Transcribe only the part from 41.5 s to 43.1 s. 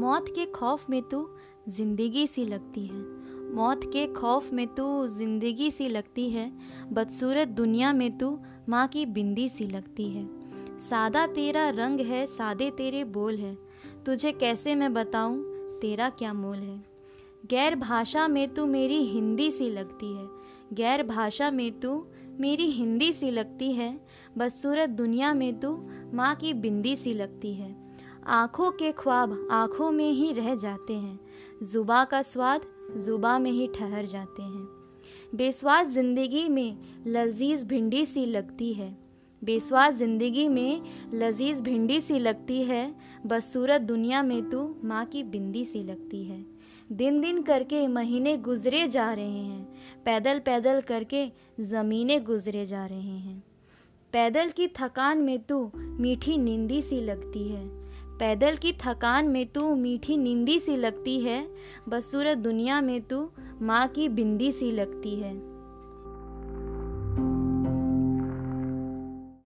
भिंडी सी लगती है।